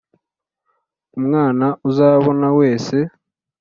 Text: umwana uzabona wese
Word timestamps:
umwana 1.17 1.65
uzabona 1.89 2.47
wese 2.59 2.95